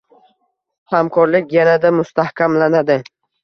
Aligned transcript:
Hamkorlik 0.93 1.55
yanada 1.59 1.95
mustahkamlanadi 2.01 3.01